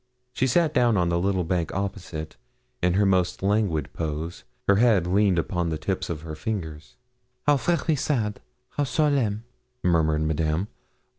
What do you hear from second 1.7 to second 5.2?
opposite, in her most languid pose her head